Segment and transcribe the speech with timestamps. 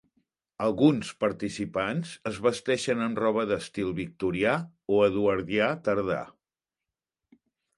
[0.67, 4.57] Alguns participants es vesteixen amb roba d'estil victorià
[4.97, 6.19] o eduardià tardà.